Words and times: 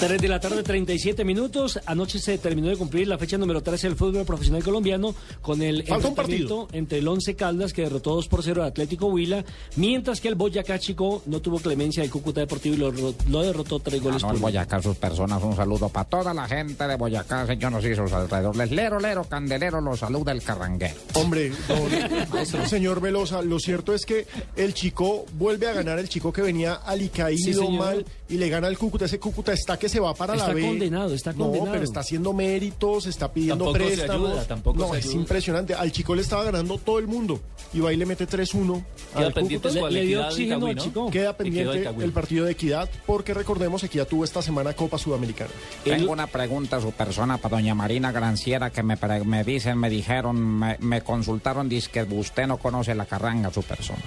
3 0.00 0.20
de 0.22 0.28
la 0.28 0.38
tarde, 0.38 0.62
37 0.62 1.24
minutos. 1.24 1.80
Anoche 1.84 2.20
se 2.20 2.38
terminó 2.38 2.68
de 2.68 2.76
cumplir 2.76 3.08
la 3.08 3.18
fecha 3.18 3.36
número 3.36 3.62
13 3.64 3.88
del 3.88 3.96
fútbol 3.96 4.24
profesional 4.24 4.62
colombiano 4.62 5.12
con 5.42 5.60
el 5.60 5.78
Falta 5.84 5.94
un 6.08 6.12
enfrentamiento 6.12 6.68
entre 6.72 6.98
el 6.98 7.08
Once 7.08 7.34
Caldas 7.34 7.72
que 7.72 7.82
derrotó 7.82 8.14
2 8.14 8.28
por 8.28 8.44
0 8.44 8.62
al 8.62 8.68
Atlético 8.68 9.06
Huila, 9.06 9.44
mientras 9.74 10.20
que 10.20 10.28
el 10.28 10.36
Boyacá 10.36 10.78
Chico 10.78 11.22
no 11.26 11.40
tuvo 11.40 11.58
clemencia 11.58 12.02
del 12.02 12.12
Cúcuta 12.12 12.40
Deportivo 12.40 12.76
y 12.76 12.78
lo, 12.78 12.92
lo 13.28 13.42
derrotó 13.42 13.80
3 13.80 14.00
goles 14.00 14.22
No, 14.22 14.28
por 14.28 14.36
el 14.36 14.38
uno. 14.38 14.46
Boyacá, 14.46 14.80
sus 14.80 14.96
personas, 14.96 15.42
un 15.42 15.56
saludo 15.56 15.88
para 15.88 16.08
toda 16.08 16.32
la 16.32 16.46
gente 16.46 16.86
de 16.86 16.94
Boyacá, 16.94 17.44
señores 17.48 17.84
y 17.84 17.96
sus 17.96 18.12
alrededores. 18.12 18.70
Lero, 18.70 19.00
lero, 19.00 19.24
candelero, 19.24 19.80
los 19.80 19.98
saluda 19.98 20.30
el 20.30 20.42
carranguero. 20.42 20.94
Hombre, 21.14 21.50
don- 21.66 22.46
señor 22.68 23.00
Velosa, 23.00 23.42
lo 23.42 23.58
cierto 23.58 23.94
es 23.94 24.06
que 24.06 24.28
el 24.54 24.74
chico 24.74 25.26
vuelve 25.32 25.66
a 25.66 25.72
ganar, 25.72 25.98
el 25.98 26.08
chico 26.08 26.32
que 26.32 26.42
venía 26.42 26.74
alicaído 26.74 27.38
Sí, 27.44 27.54
señor. 27.54 27.72
mal 27.84 28.06
y 28.30 28.36
le 28.36 28.48
gana 28.48 28.66
al 28.66 28.76
Cúcuta. 28.78 29.06
Ese 29.06 29.18
Cúcuta 29.18 29.52
está 29.52 29.78
que 29.78 29.88
se 29.88 30.00
va 30.00 30.12
para 30.14 30.34
Está 30.34 30.48
la 30.48 30.54
B. 30.54 30.60
condenado, 30.62 31.14
está 31.14 31.32
No, 31.32 31.44
condenado. 31.44 31.72
pero 31.72 31.84
está 31.84 32.00
haciendo 32.00 32.32
méritos, 32.32 33.06
está 33.06 33.32
pidiendo 33.32 33.64
Tampoco 33.66 33.78
se 33.88 33.94
préstamos. 33.96 34.30
ayuda, 34.30 34.44
tampoco 34.46 34.78
no, 34.78 34.92
se 34.92 34.98
es 34.98 35.04
ayuda. 35.06 35.20
impresionante. 35.20 35.74
Al 35.74 35.92
chico 35.92 36.14
le 36.14 36.22
estaba 36.22 36.44
ganando 36.44 36.78
todo 36.78 36.98
el 36.98 37.06
mundo 37.06 37.40
y 37.72 37.80
va 37.80 37.92
y 37.92 37.96
le 37.96 38.06
mete 38.06 38.26
3-1 38.26 38.82
Queda 39.14 39.26
al 39.26 39.32
pendiente 39.32 39.68
Cúcuta. 39.68 39.90
Le- 39.90 40.00
le 40.00 40.06
dio 40.06 40.26
oxígeno 40.26 40.66
al 40.66 40.76
¿no? 40.76 40.82
chico. 40.82 41.10
Queda 41.10 41.36
pendiente 41.36 41.88
el 42.02 42.12
partido 42.12 42.44
de 42.44 42.52
Equidad 42.52 42.88
porque 43.06 43.32
recordemos 43.34 43.82
Equidad 43.84 44.06
tuvo 44.06 44.24
esta 44.24 44.42
semana 44.42 44.74
Copa 44.74 44.98
Sudamericana. 44.98 45.50
Tengo 45.84 46.12
una 46.12 46.26
pregunta 46.26 46.76
a 46.76 46.80
su 46.80 46.92
persona 46.92 47.38
para 47.38 47.56
doña 47.56 47.74
Marina 47.74 48.12
Granciera 48.12 48.70
que 48.70 48.82
me, 48.82 48.96
pre- 48.96 49.24
me 49.24 49.42
dicen, 49.44 49.78
me 49.78 49.88
dijeron, 49.90 50.36
me, 50.38 50.76
me 50.80 51.00
consultaron, 51.00 51.68
dice 51.68 51.90
que 51.90 52.02
usted 52.02 52.46
no 52.46 52.58
conoce 52.58 52.94
la 52.94 53.06
carranga, 53.06 53.50
su 53.52 53.62
persona. 53.62 54.02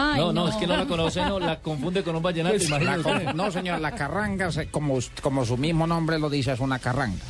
Ay, 0.00 0.20
No, 0.20 0.32
no, 0.32 0.48
es 0.48 0.54
que 0.56 0.66
no 0.66 0.76
la 0.76 0.86
conoce, 0.86 1.20
no, 1.24 1.40
la 1.40 1.58
confunde 1.60 2.02
con 2.04 2.14
un 2.14 2.22
vallenato, 2.22 2.56
imagínate. 2.62 3.02
con- 3.02 3.36
no, 3.36 3.50
señora, 3.50 3.78
la 3.80 3.92
carranga, 3.94 4.48
como, 4.70 4.98
como 5.22 5.44
su 5.44 5.56
mismo 5.56 5.86
nombre 5.86 6.18
lo 6.18 6.30
dice, 6.30 6.52
es 6.52 6.60
una 6.60 6.78
carranga. 6.78 7.24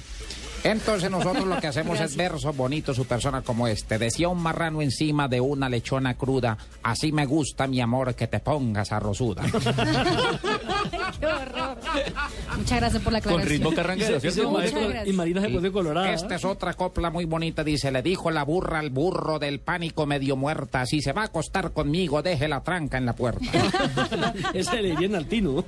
Entonces 0.65 1.09
nosotros 1.09 1.45
lo 1.47 1.59
que 1.61 1.69
hacemos 1.69 2.01
es 2.01 2.17
versos 2.17 2.57
bonitos, 2.57 2.97
su 2.97 3.05
persona 3.07 3.43
como 3.43 3.69
este. 3.69 3.97
Decía 3.97 4.29
un 4.29 4.43
marrano 4.43 4.83
encima 4.83 5.29
de 5.29 5.41
una 5.41 5.69
lechona 5.69 6.15
cruda, 6.15 6.59
así 6.83 7.13
me 7.13 7.27
gusta 7.27 7.69
mi 7.69 7.81
amor 7.81 8.15
que 8.17 8.27
te 8.27 8.41
pongas 8.41 8.91
arrozuda. 8.91 9.45
Qué 11.21 11.27
horror. 11.27 11.77
Muchas 12.57 12.81
gracias 12.81 13.03
por 13.03 13.13
la 13.13 13.21
Con 13.21 13.33
aclaración. 13.33 13.59
ritmo 13.59 13.75
carranguero, 13.75 14.21
¿cierto, 14.21 14.53
gracias. 14.53 15.07
Y 15.07 15.13
Marina 15.13 15.41
se 15.41 15.49
pone 15.49 15.71
colorada. 15.73 16.13
Esta 16.13 16.35
es 16.37 16.45
otra 16.45 16.75
copla 16.75 17.11
muy 17.11 17.25
bonita, 17.25 17.65
dice, 17.65 17.91
le 17.91 18.03
dijo 18.03 18.31
la 18.31 18.45
burra 18.45 18.79
al 18.79 18.91
burro 18.91 19.39
del 19.39 19.61
pánico 19.61 20.07
medio 20.07 20.37
muerta, 20.37 20.85
si 20.87 21.01
se 21.03 21.13
va 21.13 21.23
a 21.23 21.27
acostar 21.27 21.73
conmigo, 21.73 22.23
deje 22.23 22.49
la 22.49 22.63
tranca 22.63 22.99
en 22.99 23.07
la 23.07 23.15
puerta. 23.15 23.45
Esa 24.55 24.75
le 24.77 24.91
dirían 24.91 25.15
al 25.15 25.27
Tino. 25.27 25.65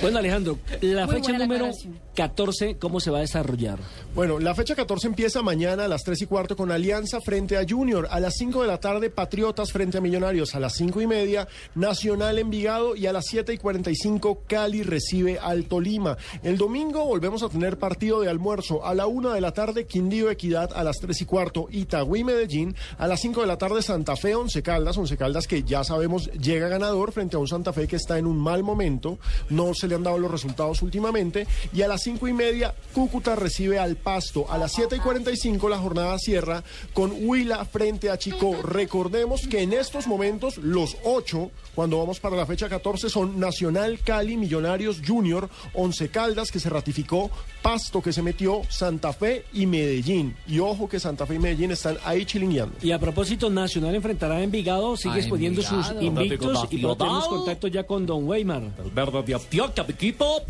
bueno, 0.00 0.18
Alejandro, 0.18 0.58
la 0.80 1.06
Muy 1.06 1.16
fecha 1.16 1.32
la 1.32 1.38
número 1.38 1.66
aclaración. 1.66 1.98
14, 2.14 2.76
¿cómo 2.78 3.00
se 3.00 3.10
va 3.10 3.18
a 3.18 3.20
desarrollar? 3.22 3.78
Bueno, 4.14 4.38
la 4.38 4.54
fecha 4.54 4.74
14 4.74 5.06
empieza 5.08 5.42
mañana 5.42 5.84
a 5.84 5.88
las 5.88 6.02
3 6.04 6.22
y 6.22 6.26
cuarto 6.26 6.56
con 6.56 6.70
Alianza 6.70 7.20
frente 7.20 7.56
a 7.56 7.64
Junior. 7.68 8.08
A 8.10 8.20
las 8.20 8.34
5 8.36 8.62
de 8.62 8.68
la 8.68 8.78
tarde, 8.78 9.10
Patriotas 9.10 9.72
frente 9.72 9.98
a 9.98 10.00
Millonarios. 10.00 10.54
A 10.54 10.60
las 10.60 10.74
5 10.74 11.00
y 11.00 11.06
media, 11.06 11.48
Nacional 11.74 12.38
Envigado. 12.38 12.94
Y 12.96 13.06
a 13.06 13.12
las 13.12 13.26
7 13.26 13.51
y 13.52 13.58
45, 13.58 14.42
Cali 14.46 14.82
recibe 14.82 15.38
al 15.38 15.64
Tolima. 15.64 16.16
El 16.42 16.56
domingo 16.58 17.04
volvemos 17.04 17.42
a 17.42 17.48
tener 17.48 17.78
partido 17.78 18.20
de 18.20 18.28
almuerzo. 18.28 18.84
A 18.84 18.94
la 18.94 19.06
1 19.06 19.32
de 19.32 19.40
la 19.40 19.52
tarde, 19.52 19.86
Quindío 19.86 20.30
Equidad. 20.30 20.70
A 20.74 20.84
las 20.84 20.98
3 20.98 21.20
y 21.20 21.24
cuarto, 21.24 21.68
Itagüí 21.70 22.24
Medellín. 22.24 22.74
A 22.98 23.06
las 23.06 23.20
5 23.20 23.42
de 23.42 23.46
la 23.46 23.58
tarde, 23.58 23.82
Santa 23.82 24.16
Fe 24.16 24.34
Once 24.34 24.62
Caldas. 24.62 24.96
Once 24.96 25.16
Caldas 25.16 25.46
que 25.46 25.62
ya 25.62 25.84
sabemos 25.84 26.30
llega 26.32 26.68
ganador 26.68 27.12
frente 27.12 27.36
a 27.36 27.38
un 27.38 27.48
Santa 27.48 27.72
Fe 27.72 27.86
que 27.86 27.96
está 27.96 28.18
en 28.18 28.26
un 28.26 28.38
mal 28.38 28.62
momento. 28.62 29.18
No 29.50 29.74
se 29.74 29.88
le 29.88 29.94
han 29.94 30.02
dado 30.02 30.18
los 30.18 30.30
resultados 30.30 30.82
últimamente. 30.82 31.46
Y 31.72 31.82
a 31.82 31.88
las 31.88 32.02
5 32.02 32.28
y 32.28 32.32
media, 32.32 32.74
Cúcuta 32.94 33.36
recibe 33.36 33.78
al 33.78 33.96
Pasto. 33.96 34.46
A 34.50 34.58
las 34.58 34.72
7 34.72 34.96
y 34.96 35.00
45 35.00 35.68
la 35.68 35.78
jornada 35.78 36.18
cierra 36.18 36.62
con 36.92 37.12
Huila 37.12 37.64
frente 37.64 38.10
a 38.10 38.18
Chico. 38.18 38.56
Recordemos 38.62 39.46
que 39.46 39.62
en 39.62 39.72
estos 39.72 40.06
momentos 40.06 40.58
los 40.58 40.96
ocho, 41.04 41.50
cuando 41.74 41.98
vamos 41.98 42.20
para 42.20 42.36
la 42.36 42.46
fecha 42.46 42.68
14, 42.68 43.08
son 43.08 43.38
Nacional, 43.42 43.98
Cali, 44.04 44.36
Millonarios, 44.36 45.02
Junior, 45.06 45.50
Once 45.74 46.08
Caldas 46.08 46.50
que 46.50 46.58
se 46.58 46.70
ratificó, 46.70 47.30
Pasto 47.60 48.00
que 48.00 48.12
se 48.12 48.22
metió, 48.22 48.62
Santa 48.68 49.12
Fe 49.12 49.44
y 49.52 49.66
Medellín. 49.66 50.34
Y 50.46 50.58
ojo 50.58 50.88
que 50.88 50.98
Santa 50.98 51.26
Fe 51.26 51.34
y 51.34 51.38
Medellín 51.38 51.72
están 51.72 51.98
ahí 52.04 52.24
chilingueando. 52.24 52.76
Y 52.82 52.92
a 52.92 52.98
propósito, 52.98 53.50
Nacional 53.50 53.94
enfrentará 53.94 54.36
a 54.36 54.42
Envigado, 54.42 54.96
sigue 54.96 55.18
exponiendo 55.18 55.60
sus 55.62 55.90
invictos 56.00 56.66
y 56.70 56.76
Nacional. 56.76 56.96
tenemos 56.96 57.28
contacto 57.28 57.68
ya 57.68 57.84
con 57.84 58.06
Don 58.06 58.26
Weimar. 58.26 58.62
El 58.82 58.90
verde 58.90 59.22
de 59.22 59.34
Antioquia, 59.34 59.86
Piquito. 59.86 60.42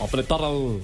Apretar 0.00 0.42
al... 0.42 0.80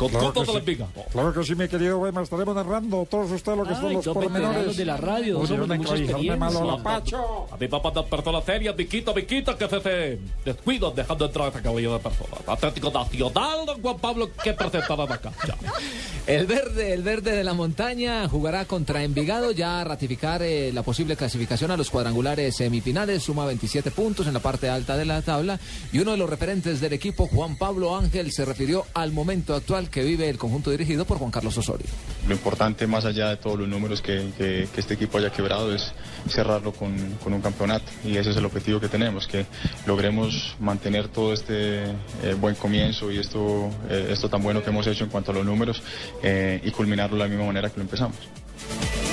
Con 0.00 0.08
Claro 0.08 0.32
de 0.32 0.46
la 0.46 0.60
sí. 0.64 0.78
claro 1.12 1.34
que 1.34 1.44
sí, 1.44 1.54
mi 1.54 1.68
querido 1.68 1.98
Weimar. 1.98 2.24
Estaremos 2.24 2.54
narrando 2.54 3.04
todos 3.04 3.30
ustedes 3.32 3.58
lo 3.58 3.64
que 3.64 3.74
son 3.74 3.88
Ay, 3.88 3.94
los 3.96 4.04
dos 4.06 4.14
veteranos 4.16 4.42
pormenores. 4.46 4.76
de 4.78 4.84
la 4.86 4.96
radio, 4.96 5.40
de 5.40 5.56
no 5.58 5.66
mucha 5.66 5.78
me 5.78 5.84
cohijarme 5.84 6.36
malo 6.36 6.64
la 6.64 6.82
pacho. 6.82 7.46
A 7.52 7.58
mi 7.58 7.68
papá 7.68 7.90
de 7.90 8.02
personas 8.08 8.42
serias, 8.46 8.74
Piquito, 8.74 9.12
Piquito, 9.12 9.58
que 9.58 9.68
se, 9.68 9.80
se 9.82 10.18
descuidan 10.42 10.94
dejando 10.94 11.26
entrar 11.26 11.44
a 11.44 11.48
esta 11.48 11.60
caballero 11.62 11.92
de 11.92 11.98
personas. 11.98 12.40
Atlético 12.46 12.90
Nacional, 12.90 13.66
don 13.66 13.82
Juan 13.82 13.98
Pablo, 13.98 14.30
que 14.42 14.54
presentará 14.54 15.04
la 15.04 15.18
cancha. 15.18 15.54
El 16.26 16.46
verde, 16.46 16.92
el 16.92 17.02
verde 17.02 17.32
de 17.34 17.42
la 17.42 17.54
montaña 17.54 18.28
jugará 18.28 18.64
contra 18.64 19.02
Envigado 19.02 19.50
ya 19.50 19.80
a 19.80 19.84
ratificar 19.84 20.42
eh, 20.42 20.70
la 20.72 20.82
posible 20.84 21.16
clasificación 21.16 21.72
a 21.72 21.76
los 21.76 21.90
cuadrangulares 21.90 22.56
semifinales, 22.56 23.24
suma 23.24 23.46
27 23.46 23.90
puntos 23.90 24.28
en 24.28 24.34
la 24.34 24.40
parte 24.40 24.68
alta 24.68 24.96
de 24.96 25.06
la 25.06 25.22
tabla 25.22 25.58
y 25.92 25.98
uno 25.98 26.12
de 26.12 26.18
los 26.18 26.30
referentes 26.30 26.80
del 26.80 26.92
equipo, 26.92 27.26
Juan 27.26 27.56
Pablo 27.58 27.96
Ángel, 27.96 28.30
se 28.30 28.44
refirió 28.44 28.84
al 28.94 29.10
momento 29.12 29.54
actual 29.56 29.89
que 29.90 30.02
vive 30.02 30.28
el 30.28 30.38
conjunto 30.38 30.70
dirigido 30.70 31.04
por 31.04 31.18
Juan 31.18 31.30
Carlos 31.30 31.56
Osorio. 31.58 31.86
Lo 32.26 32.34
importante, 32.34 32.86
más 32.86 33.04
allá 33.04 33.30
de 33.30 33.36
todos 33.36 33.58
los 33.58 33.68
números 33.68 34.00
que, 34.00 34.30
este 34.76 34.94
equipo 34.94 35.18
haya 35.18 35.30
quebrado, 35.30 35.74
es 35.74 35.92
cerrarlo 36.28 36.72
con, 36.72 36.96
con 37.22 37.32
un 37.32 37.40
campeonato. 37.40 37.90
Y 38.04 38.16
ese 38.16 38.30
es 38.30 38.36
el 38.36 38.44
objetivo 38.44 38.80
que 38.80 38.88
tenemos, 38.88 39.26
que 39.26 39.46
logremos 39.86 40.56
mantener 40.60 41.08
todo 41.08 41.32
este 41.32 41.84
eh, 41.84 42.34
buen 42.40 42.54
comienzo 42.54 43.10
y 43.10 43.18
esto, 43.18 43.70
eh, 43.88 44.08
esto 44.10 44.28
tan 44.28 44.42
bueno 44.42 44.62
que 44.62 44.70
hemos 44.70 44.86
hecho 44.86 45.04
en 45.04 45.10
cuanto 45.10 45.32
a 45.32 45.34
los 45.34 45.44
números 45.44 45.82
eh, 46.22 46.60
y 46.64 46.70
culminarlo 46.70 47.16
de 47.16 47.24
la 47.24 47.28
misma 47.28 47.46
manera 47.46 47.70
que 47.70 47.76
lo 47.76 47.82
empezamos. 47.82 48.16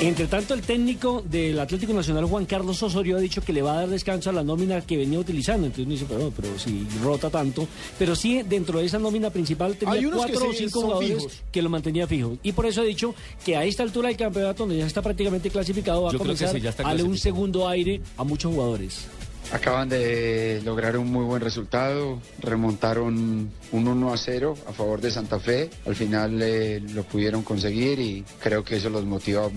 Entre 0.00 0.28
tanto, 0.28 0.54
el 0.54 0.62
técnico 0.62 1.24
del 1.28 1.58
Atlético 1.58 1.92
Nacional, 1.92 2.24
Juan 2.26 2.46
Carlos 2.46 2.80
Osorio, 2.84 3.16
ha 3.16 3.20
dicho 3.20 3.42
que 3.42 3.52
le 3.52 3.62
va 3.62 3.72
a 3.72 3.76
dar 3.80 3.88
descanso 3.88 4.30
a 4.30 4.32
la 4.32 4.44
nómina 4.44 4.80
que 4.80 4.96
venía 4.96 5.18
utilizando. 5.18 5.66
Entonces 5.66 5.86
uno 5.86 5.94
dice, 5.94 6.06
pero, 6.08 6.32
pero 6.36 6.56
si 6.56 6.86
rota 7.02 7.28
tanto. 7.30 7.66
Pero 7.98 8.14
sí, 8.14 8.42
dentro 8.48 8.78
de 8.78 8.86
esa 8.86 9.00
nómina 9.00 9.30
principal 9.30 9.74
tenía 9.74 10.08
cuatro 10.14 10.50
o 10.50 10.52
cinco 10.52 10.82
jugadores 10.82 11.16
fijos. 11.16 11.42
que 11.50 11.62
lo 11.62 11.68
mantenía 11.68 12.06
fijo. 12.06 12.38
Y 12.44 12.52
por 12.52 12.66
eso 12.66 12.82
ha 12.82 12.84
dicho 12.84 13.12
que 13.44 13.56
a 13.56 13.64
esta 13.64 13.82
altura 13.82 14.06
del 14.06 14.16
campeonato, 14.16 14.62
donde 14.62 14.78
ya 14.78 14.86
está 14.86 15.02
prácticamente 15.02 15.50
clasificado, 15.50 16.02
va 16.02 16.12
Yo 16.12 16.16
a 16.16 16.20
comenzar 16.20 16.56
a 16.56 16.82
darle 16.82 17.02
un 17.02 17.18
segundo 17.18 17.66
aire 17.68 18.00
a 18.16 18.22
muchos 18.22 18.52
jugadores. 18.52 19.08
Acaban 19.50 19.88
de 19.88 20.60
lograr 20.62 20.98
un 20.98 21.10
muy 21.10 21.24
buen 21.24 21.40
resultado, 21.40 22.20
remontaron 22.40 23.50
un 23.72 23.88
1 23.88 24.12
a 24.12 24.16
0 24.18 24.54
a 24.68 24.72
favor 24.74 25.00
de 25.00 25.10
Santa 25.10 25.40
Fe, 25.40 25.70
al 25.86 25.96
final 25.96 26.38
eh, 26.42 26.80
lo 26.92 27.02
pudieron 27.04 27.42
conseguir 27.42 27.98
y 27.98 28.24
creo 28.42 28.62
que 28.62 28.76
eso 28.76 28.90
los 28.90 29.06
motiva 29.06 29.48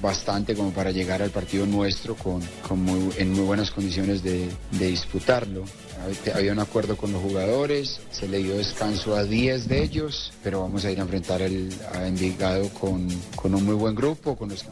bastante 0.00 0.54
como 0.54 0.70
para 0.72 0.92
llegar 0.92 1.20
al 1.20 1.28
partido 1.30 1.66
nuestro 1.66 2.14
con, 2.14 2.40
con 2.66 2.80
muy- 2.82 3.12
en 3.18 3.32
muy 3.32 3.44
buenas 3.44 3.70
condiciones 3.70 4.22
de, 4.22 4.48
de 4.70 4.86
disputarlo. 4.86 5.64
Había- 6.02 6.36
Había 6.36 6.52
un 6.52 6.60
acuerdo 6.60 6.96
con 6.96 7.12
los 7.12 7.20
jugadores, 7.20 8.00
se 8.12 8.26
le 8.28 8.38
dio 8.38 8.56
descanso 8.56 9.14
a 9.14 9.24
10 9.24 9.68
de 9.68 9.82
ellos, 9.82 10.32
pero 10.42 10.62
vamos 10.62 10.86
a 10.86 10.90
ir 10.90 10.98
a 10.98 11.02
enfrentar 11.02 11.42
el, 11.42 11.68
a 11.92 12.06
Envigado 12.08 12.70
con, 12.70 13.06
con 13.36 13.54
un 13.54 13.62
muy 13.64 13.74
buen 13.74 13.94
grupo, 13.94 14.36
con 14.36 14.48
los 14.48 14.64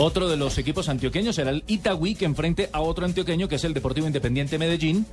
Otro 0.00 0.28
de 0.28 0.36
los 0.36 0.56
equipos 0.58 0.88
antioqueños 0.88 1.34
será 1.34 1.50
el 1.50 1.64
Itagüí, 1.66 2.14
que 2.14 2.24
enfrente 2.24 2.70
a 2.72 2.80
otro 2.80 3.04
antioqueño, 3.04 3.48
que 3.48 3.56
es 3.56 3.64
el 3.64 3.74
Deportivo 3.74 4.06
Independiente 4.06 4.56
Medellín. 4.56 5.04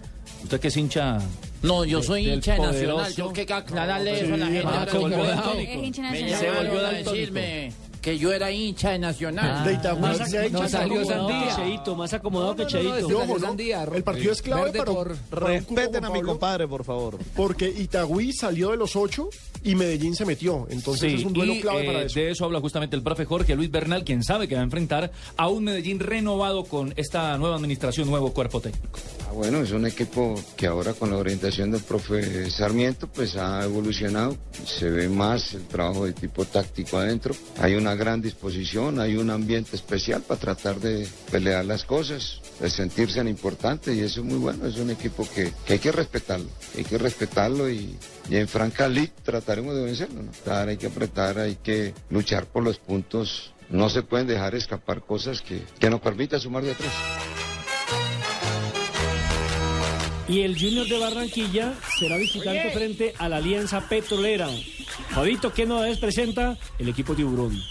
Usted 0.44 0.60
que 0.60 0.68
es 0.68 0.78
hincha... 0.78 1.18
No, 1.64 1.86
yo 1.86 2.04
soy 2.04 2.30
hincha 2.30 2.54
de 2.54 2.60
Nacional. 2.60 3.16
Tengo 3.16 3.34
que 3.34 3.52
aclararle 3.52 4.22
eso 4.22 4.36
a 4.36 4.38
la 4.38 4.46
gente. 4.46 4.68
Ah, 4.68 4.80
ahora 4.82 4.92
se 4.92 4.98
volvió 5.00 5.18
mismo. 5.18 5.32
daltónico. 5.34 5.72
Es 5.72 5.84
hincha 5.84 6.02
Me 6.04 6.22
nacional. 6.22 6.40
Se 6.40 6.46
volvió 6.46 6.62
llamaron 6.62 6.78
a 6.78 6.92
daltónico. 6.92 7.12
decirme 7.12 7.74
que 8.06 8.20
yo 8.20 8.32
era 8.32 8.52
hincha 8.52 8.92
de 8.92 9.00
Nacional. 9.00 9.66
de 9.66 9.74
Itagüí 9.74 10.00
Más, 10.02 10.30
se 10.30 10.38
ha 10.38 10.46
hecho 10.46 10.60
más 10.60 10.70
salió 10.72 11.00
acomodado 11.02 11.28
Sandía. 11.32 11.56
Cheito, 11.56 11.96
más 11.96 12.14
acomodado 12.14 12.56
que 12.56 12.64
No, 12.66 12.70
no, 12.70 12.76
no, 12.76 12.82
Cheito. 12.92 13.00
Y 13.10 13.14
ojo, 13.14 13.20
salió 13.26 13.40
¿no? 13.40 13.48
Sandía. 13.48 13.84
El 13.96 14.04
partido 14.04 14.32
es 14.32 14.42
clave 14.44 14.62
Verde 14.66 14.78
para, 14.78 14.92
por- 14.94 15.16
para 15.16 15.46
un 15.48 15.60
cupo, 15.62 15.76
Respeten 15.82 16.06
a 16.06 16.10
mi 16.10 16.14
Pablo, 16.20 16.30
compadre, 16.34 16.68
por 16.68 16.84
favor. 16.84 17.18
Porque 17.36 17.68
Itagüí 17.68 18.32
salió 18.32 18.70
de 18.70 18.78
los 18.78 18.96
ocho 18.96 19.30
y 19.64 19.74
Medellín 19.74 20.14
se 20.16 20.24
metió. 20.24 20.68
Entonces 20.70 21.12
Sí, 21.14 21.18
es 21.18 21.26
un 21.26 21.34
duelo 21.34 21.54
y, 21.56 21.62
clave 21.62 21.82
eh, 21.84 21.88
para 21.88 22.02
eso. 22.04 22.20
de 22.20 22.30
eso 22.30 22.46
habla 22.46 22.60
justamente 22.62 22.96
el 22.96 23.02
profe 23.02 23.26
Jorge 23.26 23.56
Luis 23.56 23.72
Bernal, 23.72 24.04
quien 24.04 24.24
sabe 24.24 24.48
que 24.48 24.54
va 24.54 24.62
a 24.62 24.66
enfrentar 24.66 25.12
a 25.36 25.48
un 25.50 25.64
Medellín 25.64 26.00
renovado 26.00 26.64
con 26.66 26.94
esta 26.98 27.36
nueva 27.40 27.56
administración, 27.56 28.08
nuevo 28.08 28.32
cuerpo 28.34 28.62
técnico. 28.62 29.00
Ah, 29.28 29.32
bueno, 29.34 29.62
es 29.62 29.72
un 29.72 29.88
equipo 29.88 30.36
que 30.56 30.68
ahora 30.68 30.94
con 30.94 31.10
la 31.10 31.18
orientación 31.18 31.72
del 31.72 31.82
profe 31.82 32.52
Sarmiento 32.52 33.08
pues 33.08 33.36
ha 33.36 33.64
evolucionado, 33.64 34.38
se 34.64 34.92
ve 34.92 35.10
más 35.10 35.56
el 35.56 35.64
trabajo 35.64 36.06
de 36.06 36.14
tipo 36.14 36.46
táctico 36.46 37.00
adentro, 37.00 37.34
hay 37.60 37.74
una 37.74 37.95
gran 37.96 38.22
disposición, 38.22 39.00
hay 39.00 39.16
un 39.16 39.30
ambiente 39.30 39.76
especial 39.76 40.22
para 40.22 40.40
tratar 40.40 40.80
de 40.80 41.08
pelear 41.32 41.66
las 41.66 41.84
cosas, 41.84 42.42
de 42.60 42.70
sentirse 42.70 43.20
en 43.20 43.28
importante 43.28 43.94
y 43.94 44.02
eso 44.02 44.22
es 44.22 44.26
muy 44.26 44.38
bueno, 44.38 44.66
es 44.66 44.78
un 44.78 44.90
equipo 44.90 45.28
que, 45.34 45.52
que 45.66 45.74
hay 45.74 45.80
que 45.80 45.92
respetarlo, 45.92 46.48
hay 46.78 46.84
que 46.84 46.98
respetarlo 46.98 47.70
y, 47.70 47.98
y 48.30 48.36
en 48.36 48.48
Franca 48.48 48.88
League 48.88 49.14
trataremos 49.24 49.76
de 49.76 49.84
vencerlo, 49.84 50.22
hay 50.48 50.78
que 50.78 50.88
apretar, 50.88 51.40
hay 51.40 51.56
que 51.56 51.94
luchar 52.10 52.46
por 52.46 52.64
los 52.64 52.78
puntos, 52.78 53.54
no 53.70 53.90
se 53.90 54.04
pueden 54.04 54.28
dejar 54.28 54.56
escapar 54.56 55.02
cosas 55.02 55.42
que, 55.42 55.62
que 55.80 55.90
nos 55.90 56.02
permitan 56.02 56.40
sumar 56.40 56.64
de 56.64 56.72
atrás. 56.72 56.94
Y 60.28 60.42
el 60.42 60.60
Junior 60.60 60.88
de 60.88 60.98
Barranquilla 60.98 61.76
será 62.00 62.18
visitante 62.18 62.72
frente 62.72 63.14
a 63.20 63.30
la 63.30 63.38
Alianza 63.38 63.88
Petrolera. 63.88 64.50
Fabito, 65.10 65.54
¿qué 65.54 65.68
novedades 65.68 66.00
presenta 66.00 66.58
el 66.80 66.90
equipo 66.90 67.16
tiburón? 67.16 67.62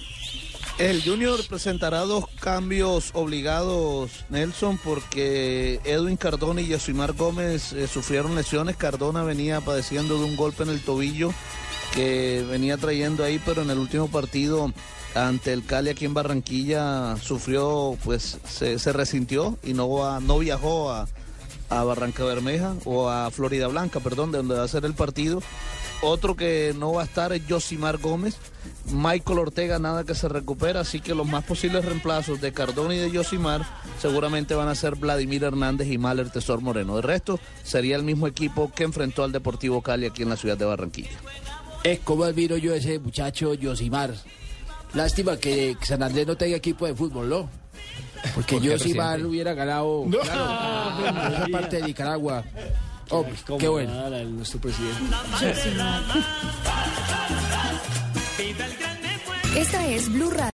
El 0.79 1.05
Junior 1.05 1.38
presentará 1.49 2.00
dos 2.00 2.25
cambios 2.41 3.11
obligados, 3.15 4.11
Nelson, 4.29 4.76
porque 4.82 5.81
Edwin 5.85 6.17
Cardona 6.17 6.61
y 6.62 6.67
Yosimar 6.67 7.12
Gómez 7.12 7.73
eh, 7.73 7.87
sufrieron 7.87 8.35
lesiones. 8.35 8.76
Cardona 8.76 9.23
venía 9.23 9.61
padeciendo 9.61 10.19
de 10.19 10.25
un 10.25 10.37
golpe 10.37 10.65
en 10.65 10.71
el 10.71 10.81
tobillo 10.81 11.32
que 11.94 12.44
venía 12.50 12.76
trayendo 12.76 13.23
ahí, 13.23 13.41
pero 13.47 13.62
en 13.62 13.71
el 13.71 13.79
último 13.79 14.09
partido 14.09 14.73
ante 15.15 15.53
el 15.53 15.65
Cali 15.65 15.91
aquí 15.91 16.06
en 16.06 16.15
Barranquilla 16.15 17.17
sufrió, 17.23 17.97
pues 18.03 18.38
se, 18.44 18.93
resintió 18.93 19.56
y 19.62 19.75
no, 19.75 20.21
no 20.21 20.38
viajó 20.41 20.91
a, 20.91 21.06
a 21.71 21.85
Barranca 21.85 22.25
Bermeja 22.25 22.75
o 22.85 23.09
a 23.09 23.31
Florida 23.31 23.69
Blanca, 23.69 24.00
perdón, 24.00 24.32
de 24.32 24.38
donde 24.38 24.56
va 24.56 24.65
a 24.65 24.69
ser 24.69 24.85
el 24.85 24.94
partido. 24.94 25.41
Otro 26.06 26.36
que 26.36 26.74
no 26.78 26.92
va 26.92 27.02
a 27.02 27.04
estar 27.06 27.32
es 27.32 27.42
Josimar 27.48 27.96
Gómez. 27.98 28.36
Michael 28.92 29.38
Ortega 29.38 29.78
nada 29.78 30.04
que 30.04 30.14
se 30.14 30.28
recupera, 30.28 30.80
así 30.80 31.00
que 31.00 31.14
los 31.14 31.26
más 31.26 31.44
posibles 31.44 31.84
reemplazos 31.84 32.40
de 32.42 32.52
Cardona 32.52 32.94
y 32.94 32.98
de 32.98 33.10
Josimar 33.10 33.62
seguramente 34.00 34.54
van 34.54 34.68
a 34.68 34.74
ser 34.74 34.96
Vladimir 34.96 35.44
Hernández 35.44 35.88
y 35.88 35.96
Mahler 35.96 36.30
Tesor 36.30 36.60
Moreno. 36.60 36.96
De 36.96 37.02
resto, 37.02 37.40
sería 37.62 37.96
el 37.96 38.02
mismo 38.02 38.26
equipo 38.26 38.70
que 38.74 38.84
enfrentó 38.84 39.24
al 39.24 39.32
Deportivo 39.32 39.80
Cali 39.82 40.06
aquí 40.06 40.22
en 40.22 40.28
la 40.28 40.36
ciudad 40.36 40.58
de 40.58 40.66
Barranquilla. 40.66 41.10
Es 41.82 42.00
como 42.00 42.24
admiro 42.24 42.56
yo 42.58 42.74
a 42.74 42.76
ese 42.76 42.98
muchacho 42.98 43.54
Yosimar. 43.54 44.14
Lástima 44.92 45.36
que 45.38 45.76
San 45.82 46.02
Andrés 46.02 46.26
no 46.26 46.36
tenga 46.36 46.56
equipo 46.56 46.86
de 46.86 46.94
fútbol, 46.94 47.28
¿no? 47.28 47.48
Porque 48.34 48.56
¿Por 48.56 48.62
qué, 48.62 48.68
Yosimar 48.68 49.06
presidente? 49.16 49.24
hubiera 49.28 49.54
ganado 49.54 50.04
No. 50.06 50.18
claro, 50.20 51.34
esa 51.36 51.46
parte 51.50 51.76
de 51.76 51.82
Nicaragua. 51.82 52.44
Oh, 53.16 53.25
qué 53.58 53.69
bueno. 53.69 54.11
Nuestro 54.25 54.61
presidente. 54.61 55.00
Esta 59.56 59.87
es 59.87 60.12
Blue 60.12 60.31
Radio. 60.31 60.50